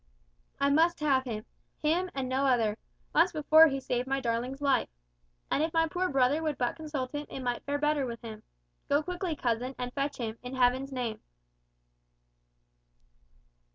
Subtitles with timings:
[0.59, 1.45] "I must have him.
[1.83, 2.75] Him, and no other.
[3.13, 4.89] Once before he saved my darling's life.
[5.51, 8.41] And if my poor brother would but consult him, it might fare better with him.
[8.89, 11.19] Go quickly, cousin, and fetch him, in Heaven's name."